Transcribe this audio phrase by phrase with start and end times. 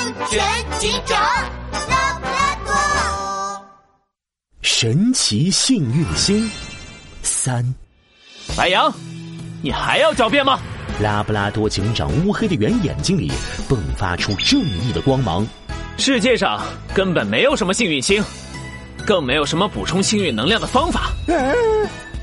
[0.00, 0.40] 安全
[0.78, 1.20] 警长
[1.90, 3.66] 拉布拉多。
[4.62, 6.50] 神奇幸运星
[7.22, 7.62] 三，
[8.56, 8.90] 白羊，
[9.62, 10.58] 你还要狡辩吗？
[11.02, 13.30] 拉布拉多警长乌黑的圆眼睛里
[13.68, 15.46] 迸发出正义的光芒。
[15.98, 16.58] 世界上
[16.94, 18.24] 根本没有什么幸运星，
[19.04, 21.12] 更没有什么补充幸运能量的方法。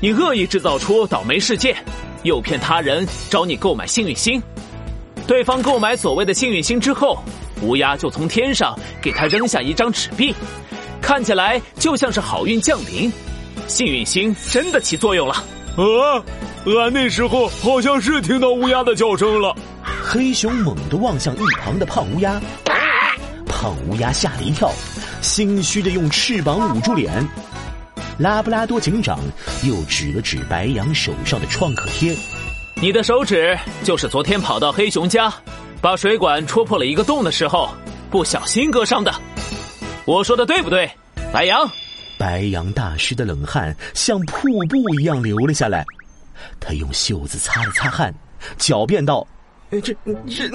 [0.00, 1.76] 你恶意制造出倒霉事件，
[2.24, 4.42] 诱骗他人找你购买幸运星。
[5.28, 7.22] 对方购买所谓的幸运星之后，
[7.62, 10.34] 乌鸦就从天上给他扔下一张纸币，
[11.00, 13.12] 看起来就像是好运降临。
[13.66, 15.34] 幸运星真的起作用了。
[15.76, 16.22] 啊！
[16.64, 19.54] 俺那时候好像是听到乌鸦的叫声了。
[20.02, 22.40] 黑熊猛地望向一旁的胖乌鸦，
[23.46, 24.70] 胖乌鸦吓了一跳，
[25.20, 27.26] 心虚的用翅膀捂住脸。
[28.18, 29.20] 拉布拉多警长
[29.62, 32.16] 又指了指白羊手上的创可贴。
[32.80, 35.32] 你的手指就是昨天跑到黑熊家，
[35.80, 37.70] 把水管戳破了一个洞的时候
[38.10, 39.14] 不小心割伤的。
[40.04, 40.90] 我说的对不对，
[41.32, 41.70] 白羊？
[42.18, 45.84] 白羊大师的冷汗像瀑布一样流了下来，
[46.58, 48.12] 他用袖子擦了擦汗，
[48.58, 49.24] 狡辩道
[49.70, 49.94] ：“这
[50.28, 50.48] 这，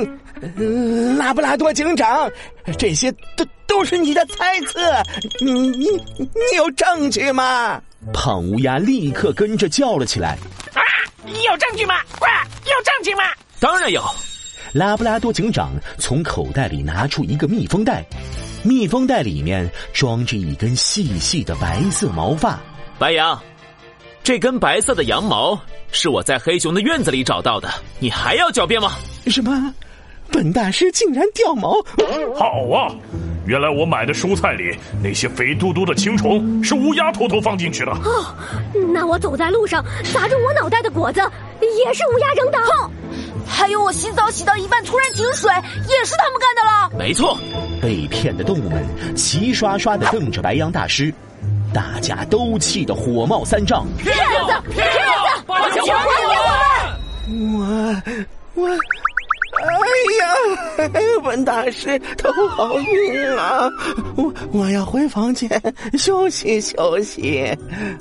[1.17, 2.29] 拉布拉多警长，
[2.77, 5.01] 这些都都是你的猜测，
[5.39, 7.81] 你你你有证据吗？”
[8.11, 10.37] 胖乌鸦立刻跟着叫了起来
[10.73, 10.81] ：“啊，
[11.25, 11.95] 有证据吗？
[12.19, 12.29] 快，
[12.65, 13.23] 有证据吗？
[13.61, 14.03] 当然有！”
[14.73, 18.03] 拉布拉多警长从口袋里拿出一个密封袋。
[18.63, 22.59] 密封袋里面装着一根细细的白色毛发，
[22.97, 23.39] 白羊，
[24.23, 25.59] 这根白色的羊毛
[25.91, 28.93] 是我在黑熊的院子里找到的，你还要狡辩吗？
[29.27, 29.73] 什么？
[30.31, 31.73] 本大师竟然掉毛？
[32.35, 32.89] 好啊！
[33.45, 37.91] 原来我买的蔬菜里那些肥嘟嘟的青虫是乌鸦偷偷放进去的。
[37.91, 38.33] 哦，
[38.93, 41.19] 那我走在路上砸中我脑袋的果子
[41.59, 42.57] 也是乌鸦扔的。
[42.59, 42.89] 哼！
[43.47, 46.89] 还有我洗澡洗到一半突然停水，也是他们干的了。
[46.97, 47.37] 没错，
[47.81, 48.83] 被骗的动物们
[49.15, 51.13] 齐刷刷的瞪着白羊大师，
[51.73, 53.85] 大家都气得火冒三丈。
[53.97, 54.21] 骗子！
[54.71, 54.91] 骗子！
[55.45, 55.89] 把钱还给
[57.27, 58.03] 我们！
[58.55, 58.71] 我我，哎
[60.19, 60.25] 呀，
[61.23, 63.69] 文大师头好晕啊！
[64.15, 65.49] 我我要回房间
[65.97, 67.57] 休息休息。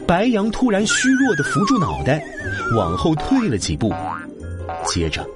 [0.06, 2.20] 白羊突然虚弱的扶住脑袋，
[2.76, 3.94] 往后退了几步。
[4.84, 5.26] 接着，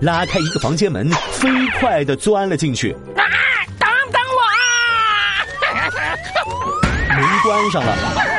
[0.00, 1.48] 拉开一个房间门，飞
[1.80, 2.92] 快的钻了进去。
[3.16, 3.22] 啊！
[3.78, 4.40] 等等我
[5.74, 5.84] 啊！
[7.18, 7.94] 门关上了，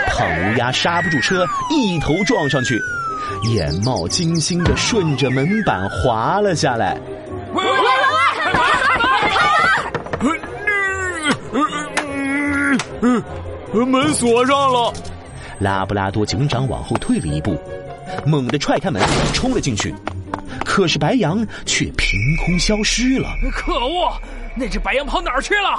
[0.10, 2.80] 胖乌鸦刹不住车，一头撞上去，
[3.54, 6.98] 眼冒金星的顺着门板滑了下来。
[7.54, 7.80] 喂喂喂！
[13.72, 13.88] 开门！
[13.88, 14.94] 门锁上了。
[15.60, 17.62] 拉布拉多警长往后退了一步，
[18.26, 19.02] 猛地踹开门，
[19.34, 19.94] 冲了进去。
[20.70, 23.28] 可是白羊却凭空消失了。
[23.52, 24.14] 可恶！
[24.56, 25.70] 那只白羊跑哪儿去了？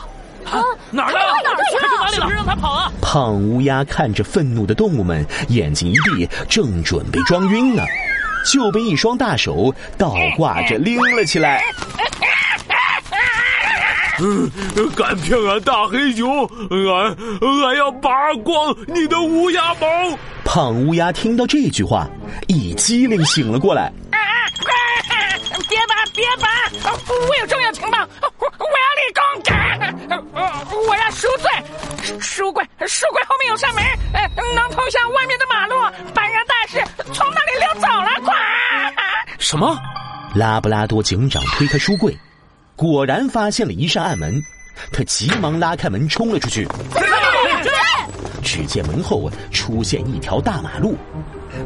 [0.51, 1.19] 啊，哪儿呢？
[1.45, 2.05] 哪儿去了？
[2.05, 2.28] 哪里了？
[2.34, 2.93] 让它跑啊！
[3.00, 7.84] 胖乌鸦看着愤怒的动物们，眼睛一闭，正准备装晕呢，
[8.53, 11.62] 就被一双大手倒挂着拎了起来。
[14.19, 14.50] 嗯，
[14.97, 17.17] 敢骗俺大黑熊，俺
[17.65, 18.11] 俺要拔
[18.43, 19.87] 光你的乌鸦毛！
[20.45, 22.11] 胖乌鸦听到这句话，
[22.49, 23.93] 一激灵醒了过来。
[26.20, 26.92] 别拔，别拔！
[27.28, 29.25] 我有重要情报，我要立功！
[30.86, 31.50] 我要赎罪！
[32.20, 33.82] 书柜，书柜后面有扇门，
[34.54, 35.75] 能通向外面的马路。
[36.12, 38.34] 白人大师从那里溜走了，快！
[39.38, 39.78] 什么？
[40.34, 42.14] 拉布拉多警长推开书柜，
[42.76, 44.42] 果然发现了一扇暗门，
[44.92, 46.69] 他急忙拉开门冲了出去。
[48.50, 50.97] 只见门后出现一条大马路。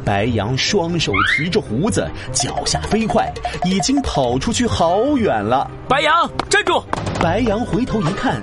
[0.05, 3.33] 白羊双手提着胡子，脚下飞快，
[3.65, 5.71] 已经跑出去好远了。
[5.89, 6.83] 白羊，站住！
[7.19, 8.39] 白羊回头一看，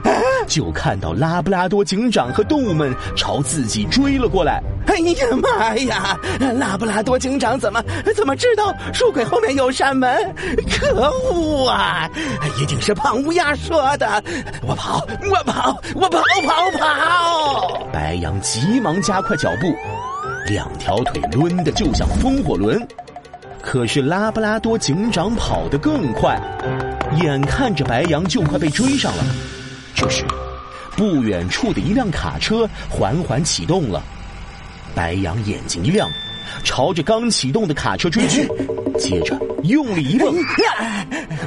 [0.52, 4.62] 就看到拉布拉多警长和动物们朝自己追了过来。
[4.86, 6.20] 哎呀妈呀！
[6.60, 7.82] 拉布拉多警长怎么
[8.14, 10.14] 怎么知道树鬼后面有扇门？
[10.70, 12.10] 可恶啊！
[12.60, 14.22] 一定是胖乌鸦说的。
[14.68, 17.88] 我跑，我跑，我跑跑跑！
[17.94, 19.74] 白羊急忙加快脚步。
[20.48, 22.86] 两条腿抡的就像风火轮，
[23.62, 26.38] 可是拉布拉多警长跑得更快，
[27.22, 29.24] 眼看着白羊就快被追上了。
[29.94, 30.26] 这时，
[30.96, 34.04] 不远处的一辆卡车缓缓启动了，
[34.94, 36.10] 白羊眼睛一亮，
[36.64, 38.48] 朝着刚启动的卡车追去，
[39.00, 40.36] 接着用力一蹦，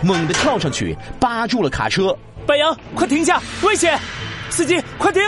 [0.02, 2.16] 猛地跳上去扒住了卡车。
[2.46, 3.98] 白羊，快停下，危险！
[4.50, 5.22] 司机，快停！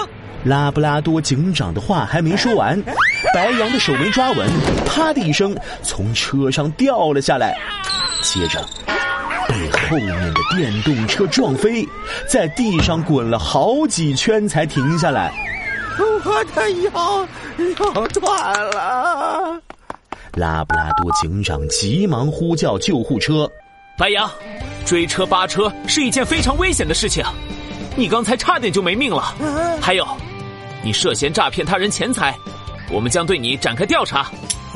[0.44, 2.80] 拉布拉多警长的话还没说完，
[3.34, 4.48] 白羊的手没抓稳，
[4.86, 7.56] 啪的一声从车上掉了下来，
[8.22, 8.64] 接着
[9.56, 11.86] 背后后面的电动车撞飞，
[12.28, 15.32] 在地上滚了好几圈才停下来。
[15.98, 17.26] 我的腰
[17.94, 19.58] 要断了！
[20.34, 23.50] 拉布拉多警长急忙呼叫救护车。
[23.96, 24.30] 白羊，
[24.84, 27.24] 追车扒车是一件非常危险的事情，
[27.96, 29.34] 你刚才差点就没命了。
[29.80, 30.06] 还有，
[30.84, 32.36] 你涉嫌诈骗他人钱财，
[32.90, 34.30] 我们将对你展开调查，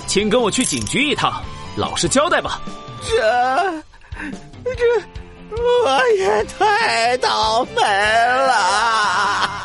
[0.06, 1.42] 请跟我去警局一趟，
[1.76, 2.62] 老实交代吧。
[3.06, 3.82] 这，
[4.64, 5.02] 这，
[5.56, 9.59] 我也太倒霉了。